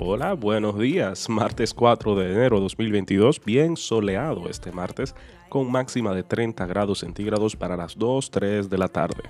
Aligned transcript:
Hola, 0.00 0.34
buenos 0.34 0.78
días. 0.78 1.28
Martes 1.28 1.74
4 1.74 2.14
de 2.14 2.32
enero 2.32 2.60
2022, 2.60 3.44
bien 3.44 3.76
soleado 3.76 4.48
este 4.48 4.70
martes, 4.70 5.12
con 5.48 5.72
máxima 5.72 6.14
de 6.14 6.22
30 6.22 6.66
grados 6.66 7.00
centígrados 7.00 7.56
para 7.56 7.76
las 7.76 7.98
2, 7.98 8.30
3 8.30 8.70
de 8.70 8.78
la 8.78 8.86
tarde. 8.86 9.24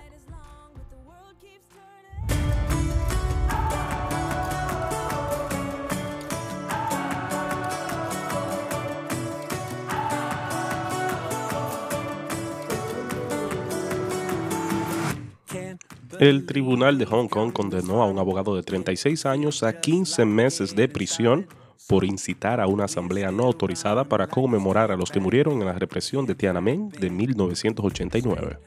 El 16.20 16.46
Tribunal 16.46 16.98
de 16.98 17.06
Hong 17.06 17.28
Kong 17.28 17.52
condenó 17.52 18.02
a 18.02 18.06
un 18.06 18.18
abogado 18.18 18.56
de 18.56 18.64
36 18.64 19.24
años 19.24 19.62
a 19.62 19.80
15 19.80 20.24
meses 20.24 20.74
de 20.74 20.88
prisión 20.88 21.46
por 21.86 22.04
incitar 22.04 22.60
a 22.60 22.66
una 22.66 22.86
asamblea 22.86 23.30
no 23.30 23.44
autorizada 23.44 24.02
para 24.02 24.26
conmemorar 24.26 24.90
a 24.90 24.96
los 24.96 25.12
que 25.12 25.20
murieron 25.20 25.60
en 25.60 25.66
la 25.66 25.74
represión 25.74 26.26
de 26.26 26.34
Tiananmen 26.34 26.88
de 26.88 27.08
1989. 27.08 28.58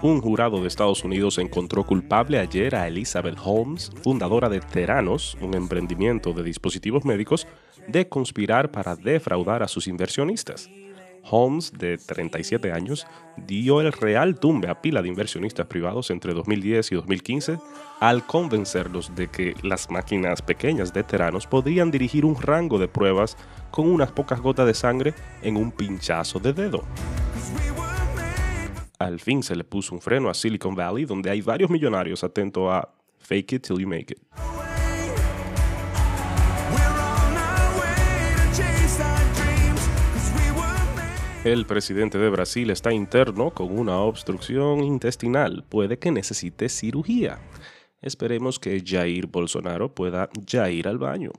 Un 0.00 0.20
jurado 0.22 0.62
de 0.62 0.68
Estados 0.68 1.04
Unidos 1.04 1.36
encontró 1.36 1.84
culpable 1.84 2.38
ayer 2.38 2.74
a 2.74 2.88
Elizabeth 2.88 3.36
Holmes, 3.44 3.92
fundadora 4.02 4.48
de 4.48 4.60
Teranos, 4.60 5.36
un 5.42 5.54
emprendimiento 5.54 6.32
de 6.32 6.42
dispositivos 6.42 7.04
médicos, 7.04 7.46
de 7.86 8.08
conspirar 8.08 8.70
para 8.70 8.96
defraudar 8.96 9.62
a 9.62 9.68
sus 9.68 9.88
inversionistas. 9.88 10.70
Holmes, 11.30 11.72
de 11.72 11.98
37 11.98 12.72
años, 12.72 13.06
dio 13.36 13.80
el 13.80 13.92
real 13.92 14.38
tumbe 14.38 14.68
a 14.68 14.80
pila 14.80 15.02
de 15.02 15.08
inversionistas 15.08 15.66
privados 15.66 16.10
entre 16.10 16.34
2010 16.34 16.92
y 16.92 16.94
2015 16.94 17.58
al 18.00 18.26
convencerlos 18.26 19.14
de 19.14 19.28
que 19.28 19.54
las 19.62 19.90
máquinas 19.90 20.42
pequeñas 20.42 20.92
de 20.92 21.02
Teranos 21.02 21.46
podrían 21.46 21.90
dirigir 21.90 22.24
un 22.24 22.40
rango 22.40 22.78
de 22.78 22.88
pruebas 22.88 23.36
con 23.70 23.88
unas 23.88 24.12
pocas 24.12 24.40
gotas 24.40 24.66
de 24.66 24.74
sangre 24.74 25.14
en 25.42 25.56
un 25.56 25.72
pinchazo 25.72 26.38
de 26.38 26.52
dedo. 26.52 26.84
Al 28.98 29.20
fin 29.20 29.42
se 29.42 29.56
le 29.56 29.64
puso 29.64 29.94
un 29.94 30.00
freno 30.00 30.30
a 30.30 30.34
Silicon 30.34 30.74
Valley, 30.74 31.04
donde 31.04 31.30
hay 31.30 31.40
varios 31.40 31.70
millonarios 31.70 32.22
atentos 32.22 32.70
a 32.70 32.88
fake 33.18 33.52
it 33.54 33.66
till 33.66 33.78
you 33.78 33.88
make 33.88 34.12
it. 34.12 34.53
El 41.44 41.66
presidente 41.66 42.16
de 42.16 42.30
Brasil 42.30 42.70
está 42.70 42.90
interno 42.90 43.50
con 43.50 43.78
una 43.78 43.98
obstrucción 43.98 44.82
intestinal. 44.82 45.62
Puede 45.68 45.98
que 45.98 46.10
necesite 46.10 46.70
cirugía. 46.70 47.38
Esperemos 48.00 48.58
que 48.58 48.82
Jair 48.82 49.26
Bolsonaro 49.26 49.94
pueda 49.94 50.30
ya 50.46 50.70
ir 50.70 50.88
al 50.88 50.96
baño. 50.96 51.32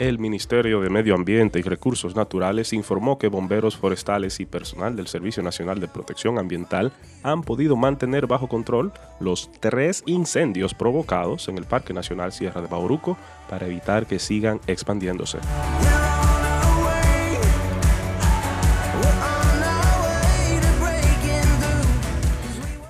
El 0.00 0.18
Ministerio 0.18 0.80
de 0.80 0.88
Medio 0.88 1.14
Ambiente 1.14 1.58
y 1.58 1.62
Recursos 1.62 2.16
Naturales 2.16 2.72
informó 2.72 3.18
que 3.18 3.28
bomberos 3.28 3.76
forestales 3.76 4.40
y 4.40 4.46
personal 4.46 4.96
del 4.96 5.08
Servicio 5.08 5.42
Nacional 5.42 5.78
de 5.78 5.88
Protección 5.88 6.38
Ambiental 6.38 6.90
han 7.22 7.42
podido 7.42 7.76
mantener 7.76 8.26
bajo 8.26 8.48
control 8.48 8.92
los 9.20 9.50
tres 9.60 10.02
incendios 10.06 10.72
provocados 10.72 11.50
en 11.50 11.58
el 11.58 11.66
Parque 11.66 11.92
Nacional 11.92 12.32
Sierra 12.32 12.62
de 12.62 12.68
Bauruco 12.68 13.18
para 13.50 13.66
evitar 13.66 14.06
que 14.06 14.18
sigan 14.18 14.58
expandiéndose. 14.66 15.36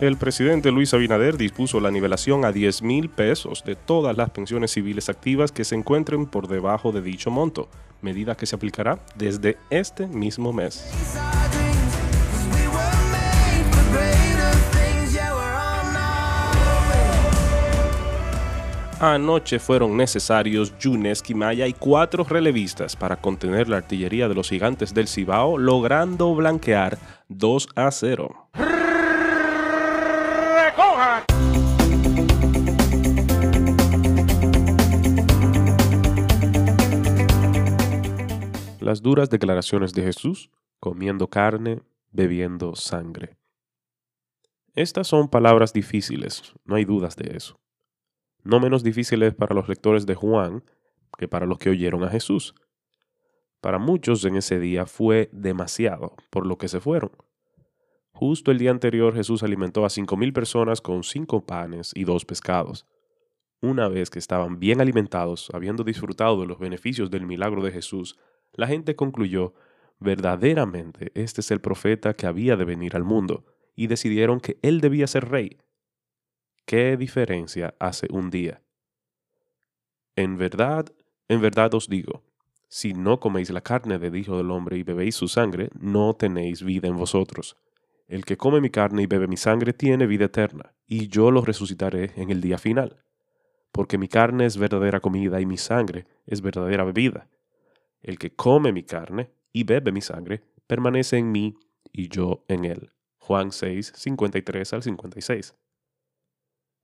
El 0.00 0.16
presidente 0.16 0.70
Luis 0.70 0.94
Abinader 0.94 1.36
dispuso 1.36 1.78
la 1.78 1.90
nivelación 1.90 2.46
a 2.46 2.52
10 2.52 2.80
mil 2.80 3.10
pesos 3.10 3.62
de 3.64 3.76
todas 3.76 4.16
las 4.16 4.30
pensiones 4.30 4.70
civiles 4.70 5.10
activas 5.10 5.52
que 5.52 5.62
se 5.62 5.74
encuentren 5.74 6.24
por 6.24 6.48
debajo 6.48 6.90
de 6.90 7.02
dicho 7.02 7.30
monto, 7.30 7.68
medida 8.00 8.34
que 8.34 8.46
se 8.46 8.56
aplicará 8.56 8.98
desde 9.14 9.58
este 9.68 10.06
mismo 10.06 10.54
mes. 10.54 10.90
Anoche 19.00 19.58
fueron 19.58 19.98
necesarios 19.98 20.72
Yunes 20.78 21.20
Quimaya 21.20 21.66
y 21.66 21.74
cuatro 21.74 22.24
relevistas 22.24 22.96
para 22.96 23.16
contener 23.16 23.68
la 23.68 23.76
artillería 23.76 24.28
de 24.28 24.34
los 24.34 24.48
gigantes 24.48 24.94
del 24.94 25.08
Cibao, 25.08 25.58
logrando 25.58 26.34
blanquear 26.34 26.96
2 27.28 27.68
a 27.76 27.90
0. 27.90 28.39
Las 38.90 39.02
duras 39.02 39.30
declaraciones 39.30 39.92
de 39.94 40.02
Jesús, 40.02 40.50
comiendo 40.80 41.28
carne, 41.28 41.80
bebiendo 42.10 42.74
sangre. 42.74 43.36
Estas 44.74 45.06
son 45.06 45.28
palabras 45.28 45.72
difíciles, 45.72 46.54
no 46.64 46.74
hay 46.74 46.84
dudas 46.84 47.14
de 47.14 47.36
eso. 47.36 47.60
No 48.42 48.58
menos 48.58 48.82
difíciles 48.82 49.32
para 49.32 49.54
los 49.54 49.68
lectores 49.68 50.06
de 50.06 50.16
Juan 50.16 50.64
que 51.16 51.28
para 51.28 51.46
los 51.46 51.58
que 51.58 51.70
oyeron 51.70 52.02
a 52.02 52.08
Jesús. 52.08 52.56
Para 53.60 53.78
muchos 53.78 54.24
en 54.24 54.34
ese 54.34 54.58
día 54.58 54.86
fue 54.86 55.30
demasiado, 55.32 56.16
por 56.28 56.44
lo 56.44 56.58
que 56.58 56.66
se 56.66 56.80
fueron. 56.80 57.12
Justo 58.10 58.50
el 58.50 58.58
día 58.58 58.72
anterior 58.72 59.14
Jesús 59.14 59.44
alimentó 59.44 59.84
a 59.84 59.90
cinco 59.90 60.16
mil 60.16 60.32
personas 60.32 60.80
con 60.80 61.04
cinco 61.04 61.46
panes 61.46 61.92
y 61.94 62.02
dos 62.02 62.24
pescados. 62.24 62.86
Una 63.62 63.86
vez 63.86 64.10
que 64.10 64.18
estaban 64.18 64.58
bien 64.58 64.80
alimentados, 64.80 65.48
habiendo 65.54 65.84
disfrutado 65.84 66.40
de 66.40 66.48
los 66.48 66.58
beneficios 66.58 67.08
del 67.08 67.24
milagro 67.24 67.62
de 67.62 67.70
Jesús, 67.70 68.18
la 68.52 68.66
gente 68.66 68.96
concluyó, 68.96 69.54
verdaderamente 69.98 71.12
este 71.14 71.40
es 71.40 71.50
el 71.50 71.60
profeta 71.60 72.14
que 72.14 72.26
había 72.26 72.56
de 72.56 72.64
venir 72.64 72.96
al 72.96 73.04
mundo, 73.04 73.44
y 73.76 73.86
decidieron 73.86 74.40
que 74.40 74.58
él 74.62 74.80
debía 74.80 75.06
ser 75.06 75.28
rey. 75.28 75.58
¿Qué 76.66 76.96
diferencia 76.96 77.74
hace 77.78 78.06
un 78.10 78.30
día? 78.30 78.62
En 80.16 80.36
verdad, 80.36 80.92
en 81.28 81.40
verdad 81.40 81.74
os 81.74 81.88
digo, 81.88 82.22
si 82.68 82.94
no 82.94 83.18
coméis 83.18 83.50
la 83.50 83.62
carne 83.62 83.98
del 83.98 84.16
Hijo 84.16 84.36
del 84.36 84.50
Hombre 84.50 84.78
y 84.78 84.84
bebéis 84.84 85.16
su 85.16 85.26
sangre, 85.26 85.70
no 85.80 86.14
tenéis 86.14 86.62
vida 86.62 86.86
en 86.88 86.96
vosotros. 86.96 87.56
El 88.06 88.24
que 88.24 88.36
come 88.36 88.60
mi 88.60 88.70
carne 88.70 89.02
y 89.02 89.06
bebe 89.06 89.26
mi 89.26 89.36
sangre 89.36 89.72
tiene 89.72 90.06
vida 90.06 90.26
eterna, 90.26 90.72
y 90.86 91.08
yo 91.08 91.30
lo 91.30 91.42
resucitaré 91.42 92.12
en 92.16 92.30
el 92.30 92.40
día 92.40 92.58
final. 92.58 93.02
Porque 93.72 93.98
mi 93.98 94.08
carne 94.08 94.46
es 94.46 94.56
verdadera 94.56 95.00
comida 95.00 95.40
y 95.40 95.46
mi 95.46 95.56
sangre 95.56 96.06
es 96.26 96.42
verdadera 96.42 96.84
bebida. 96.84 97.28
El 98.02 98.18
que 98.18 98.34
come 98.34 98.72
mi 98.72 98.82
carne 98.82 99.30
y 99.52 99.64
bebe 99.64 99.92
mi 99.92 100.00
sangre 100.00 100.42
permanece 100.66 101.18
en 101.18 101.32
mí 101.32 101.56
y 101.92 102.08
yo 102.08 102.44
en 102.48 102.64
él. 102.64 102.92
Juan 103.18 103.52
6, 103.52 103.92
53 103.94 104.72
al 104.72 104.82
56. 104.82 105.54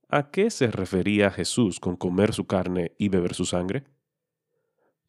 ¿A 0.09 0.31
qué 0.31 0.49
se 0.49 0.67
refería 0.67 1.31
Jesús 1.31 1.79
con 1.79 1.95
comer 1.95 2.33
su 2.33 2.45
carne 2.45 2.93
y 2.97 3.09
beber 3.09 3.33
su 3.33 3.45
sangre? 3.45 3.83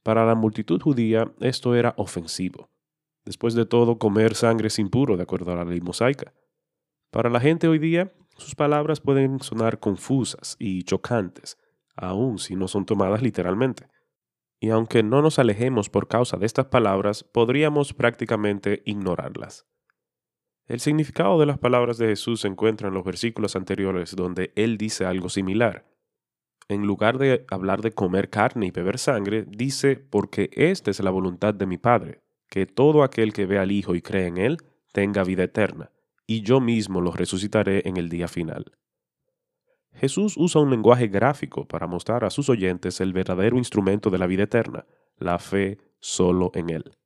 Para 0.03 0.25
la 0.25 0.35
multitud 0.35 0.81
judía 0.81 1.33
esto 1.41 1.75
era 1.75 1.95
ofensivo 1.97 2.71
Después 3.29 3.53
de 3.53 3.67
todo, 3.67 3.99
comer 3.99 4.35
sangre 4.35 4.69
es 4.69 4.79
impuro 4.79 5.19
de 5.19 5.23
acuerdo 5.23 5.53
a 5.53 5.57
la 5.57 5.65
ley 5.67 5.83
mosaica. 5.83 6.33
Para 7.11 7.29
la 7.29 7.41
gente 7.41 7.69
hoy 7.69 7.79
día, 7.79 8.11
sus 8.39 8.55
palabras 8.55 9.01
pueden 9.01 9.41
sonar 9.41 9.81
confusas 9.81 10.57
y 10.59 10.83
chocantes, 10.85 11.59
aun 11.95 12.39
si 12.39 12.57
no 12.57 12.69
son 12.69 12.87
tomadas 12.87 13.21
literalmente. 13.21 13.87
Y 14.61 14.71
aunque 14.71 15.03
no 15.03 15.23
nos 15.23 15.39
alejemos 15.39 15.89
por 15.89 16.09
causa 16.09 16.37
de 16.37 16.47
estas 16.47 16.67
palabras, 16.67 17.23
podríamos 17.25 17.95
prácticamente 17.95 18.83
ignorarlas. 18.85 19.67
El 20.67 20.81
significado 20.81 21.41
de 21.41 21.47
las 21.47 21.59
palabras 21.59 21.97
de 21.97 22.09
Jesús 22.09 22.43
se 22.43 22.49
encuentra 22.49 22.89
en 22.89 22.95
los 22.95 23.05
versículos 23.05 23.57
anteriores 23.57 24.15
donde 24.15 24.53
Él 24.55 24.77
dice 24.77 25.07
algo 25.07 25.31
similar. 25.31 25.87
En 26.69 26.83
lugar 26.83 27.17
de 27.17 27.47
hablar 27.51 27.81
de 27.81 27.93
comer 27.93 28.29
carne 28.29 28.67
y 28.67 28.71
beber 28.71 28.99
sangre, 28.99 29.47
dice, 29.49 29.97
porque 29.97 30.51
esta 30.53 30.91
es 30.91 31.01
la 31.01 31.11
voluntad 31.11 31.55
de 31.55 31.67
mi 31.67 31.79
Padre, 31.79 32.21
que 32.51 32.67
todo 32.67 33.03
aquel 33.03 33.33
que 33.33 33.47
ve 33.47 33.59
al 33.59 33.73
Hijo 33.73 33.95
y 33.95 34.03
cree 34.03 34.27
en 34.27 34.37
Él 34.37 34.59
tenga 34.93 35.25
vida 35.25 35.45
eterna, 35.45 35.91
y 36.27 36.43
yo 36.43 36.61
mismo 36.61 37.01
lo 37.01 37.13
resucitaré 37.13 37.89
en 37.89 37.97
el 37.97 38.11
día 38.11 38.29
final. 38.29 38.73
Jesús 39.95 40.37
usa 40.37 40.61
un 40.61 40.71
lenguaje 40.71 41.09
gráfico 41.09 41.67
para 41.67 41.87
mostrar 41.87 42.25
a 42.25 42.31
sus 42.31 42.49
oyentes 42.49 43.01
el 43.01 43.13
verdadero 43.13 43.59
instrumento 43.59 44.11
de 44.11 44.19
la 44.19 44.27
vida 44.27 44.45
eterna, 44.45 44.87
la 45.19 45.39
fe 45.39 45.79
solo 45.99 46.51
en 46.55 46.71
Él. 46.71 46.97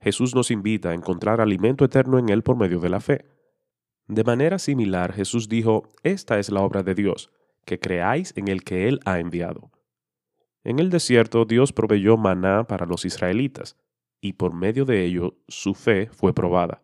Jesús 0.00 0.34
nos 0.34 0.50
invita 0.50 0.90
a 0.90 0.94
encontrar 0.94 1.40
alimento 1.40 1.84
eterno 1.84 2.18
en 2.18 2.28
Él 2.28 2.42
por 2.42 2.56
medio 2.56 2.80
de 2.80 2.88
la 2.88 3.00
fe. 3.00 3.24
De 4.06 4.24
manera 4.24 4.58
similar, 4.58 5.12
Jesús 5.12 5.48
dijo, 5.48 5.92
Esta 6.02 6.38
es 6.38 6.50
la 6.50 6.60
obra 6.60 6.82
de 6.82 6.94
Dios, 6.94 7.30
que 7.64 7.78
creáis 7.78 8.32
en 8.36 8.48
el 8.48 8.64
que 8.64 8.88
Él 8.88 9.00
ha 9.04 9.18
enviado. 9.18 9.70
En 10.62 10.78
el 10.78 10.90
desierto 10.90 11.44
Dios 11.44 11.72
proveyó 11.72 12.16
maná 12.16 12.64
para 12.66 12.86
los 12.86 13.04
israelitas, 13.04 13.76
y 14.20 14.34
por 14.34 14.54
medio 14.54 14.86
de 14.86 15.04
ello 15.04 15.36
su 15.48 15.74
fe 15.74 16.08
fue 16.10 16.32
probada. 16.32 16.82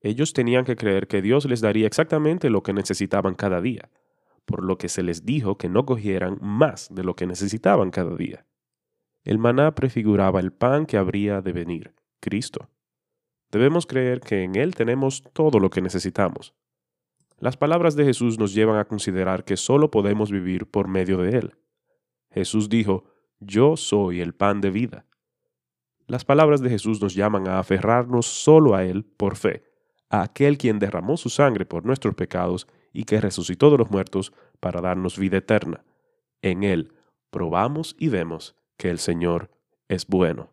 Ellos 0.00 0.32
tenían 0.32 0.64
que 0.64 0.76
creer 0.76 1.08
que 1.08 1.20
Dios 1.22 1.44
les 1.46 1.60
daría 1.60 1.86
exactamente 1.88 2.50
lo 2.50 2.62
que 2.62 2.72
necesitaban 2.72 3.34
cada 3.34 3.60
día, 3.60 3.90
por 4.48 4.64
lo 4.64 4.78
que 4.78 4.88
se 4.88 5.02
les 5.02 5.26
dijo 5.26 5.58
que 5.58 5.68
no 5.68 5.84
cogieran 5.84 6.38
más 6.40 6.88
de 6.90 7.04
lo 7.04 7.14
que 7.14 7.26
necesitaban 7.26 7.90
cada 7.90 8.16
día. 8.16 8.46
El 9.22 9.38
maná 9.38 9.74
prefiguraba 9.74 10.40
el 10.40 10.52
pan 10.52 10.86
que 10.86 10.96
habría 10.96 11.42
de 11.42 11.52
venir, 11.52 11.94
Cristo. 12.18 12.70
Debemos 13.52 13.86
creer 13.86 14.20
que 14.20 14.42
en 14.42 14.56
Él 14.56 14.74
tenemos 14.74 15.22
todo 15.34 15.60
lo 15.60 15.68
que 15.68 15.82
necesitamos. 15.82 16.54
Las 17.38 17.58
palabras 17.58 17.94
de 17.94 18.06
Jesús 18.06 18.38
nos 18.38 18.54
llevan 18.54 18.78
a 18.78 18.86
considerar 18.86 19.44
que 19.44 19.58
solo 19.58 19.90
podemos 19.90 20.30
vivir 20.30 20.64
por 20.66 20.88
medio 20.88 21.18
de 21.18 21.36
Él. 21.36 21.56
Jesús 22.30 22.70
dijo, 22.70 23.04
Yo 23.40 23.76
soy 23.76 24.22
el 24.22 24.32
pan 24.32 24.62
de 24.62 24.70
vida. 24.70 25.04
Las 26.06 26.24
palabras 26.24 26.62
de 26.62 26.70
Jesús 26.70 27.02
nos 27.02 27.14
llaman 27.14 27.48
a 27.48 27.58
aferrarnos 27.58 28.24
solo 28.24 28.74
a 28.74 28.84
Él 28.84 29.04
por 29.04 29.36
fe, 29.36 29.62
a 30.08 30.22
aquel 30.22 30.56
quien 30.56 30.78
derramó 30.78 31.18
su 31.18 31.28
sangre 31.28 31.66
por 31.66 31.84
nuestros 31.84 32.14
pecados 32.14 32.66
y 32.92 33.04
que 33.04 33.20
resucitó 33.20 33.70
de 33.70 33.78
los 33.78 33.90
muertos 33.90 34.32
para 34.60 34.80
darnos 34.80 35.18
vida 35.18 35.38
eterna. 35.38 35.84
En 36.42 36.64
Él 36.64 36.92
probamos 37.30 37.96
y 37.98 38.08
vemos 38.08 38.56
que 38.76 38.90
el 38.90 38.98
Señor 38.98 39.50
es 39.88 40.06
bueno. 40.06 40.50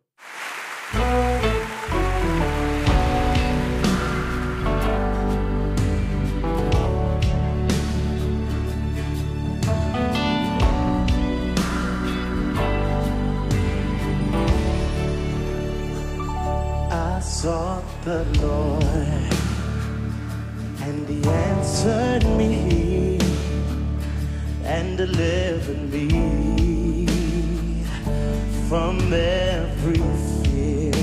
From 28.69 28.97
every 29.13 30.01
fear. 30.43 30.93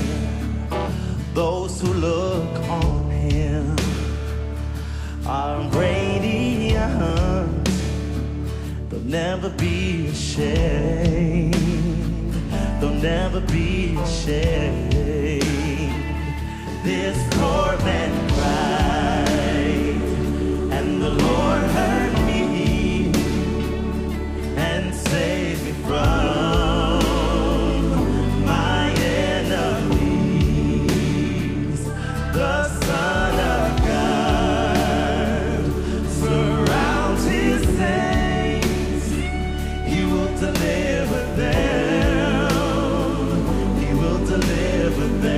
Those 1.33 1.79
who 1.79 1.93
look 1.93 2.59
on 2.69 3.09
Him 3.09 3.75
are 5.25 5.61
radiant, 5.69 7.69
they'll 8.89 8.99
never 8.99 9.49
be 9.49 10.07
ashamed, 10.07 11.53
they'll 12.81 13.01
never 13.13 13.39
be 13.39 13.95
ashamed. 13.97 14.91
This 16.83 17.17
poor 17.35 17.77
man 17.85 18.12
deliver 44.25 45.07
them. 45.21 45.32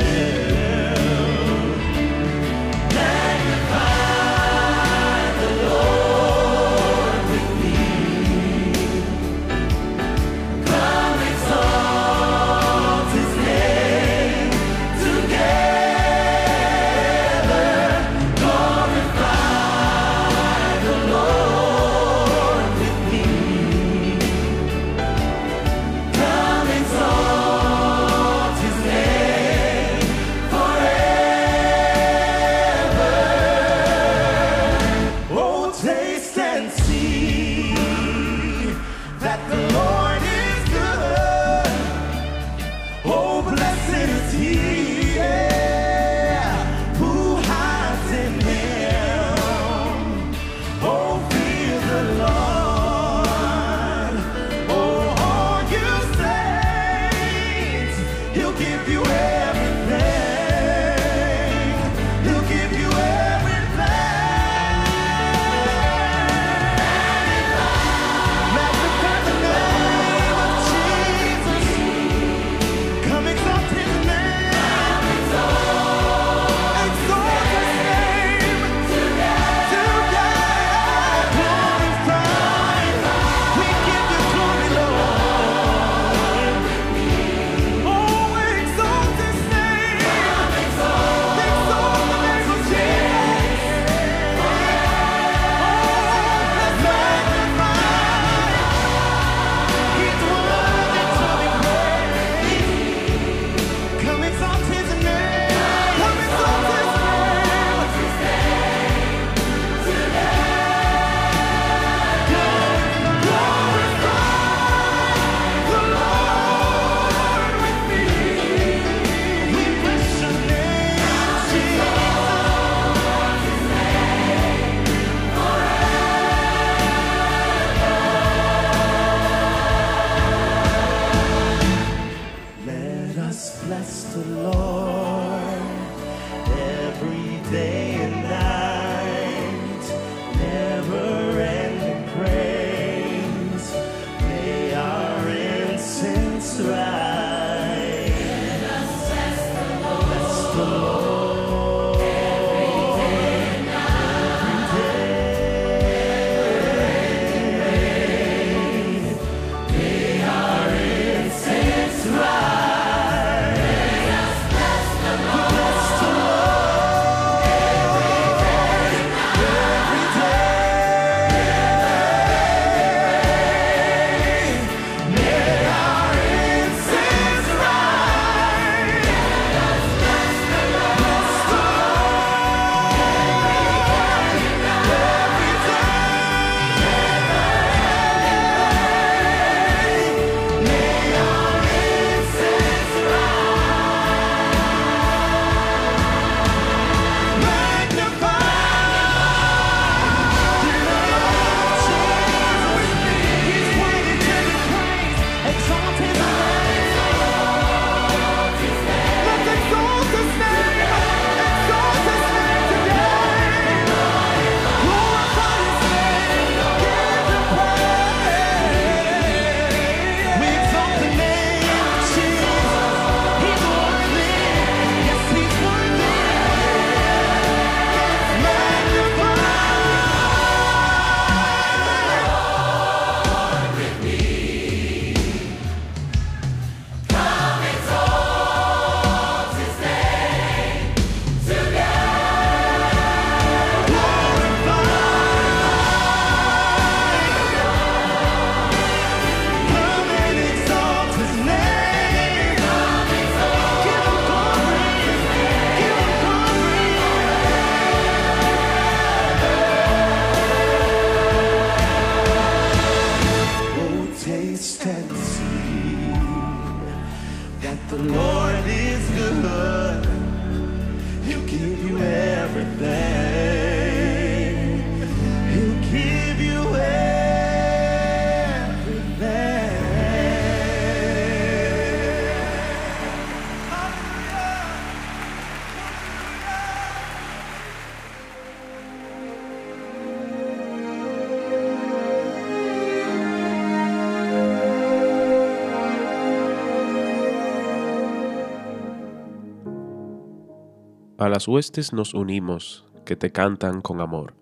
A 301.25 301.29
las 301.29 301.47
huestes 301.47 301.91
nos 301.91 302.13
unimos, 302.13 302.85
que 303.03 303.15
te 303.15 303.31
cantan 303.31 303.81
con 303.81 303.99
amor, 303.99 304.35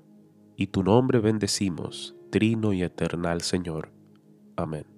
y 0.58 0.68
tu 0.68 0.84
nombre 0.84 1.20
bendecimos, 1.20 2.14
trino 2.30 2.74
y 2.74 2.84
eternal 2.84 3.40
Señor. 3.40 3.94
Amén. 4.58 4.93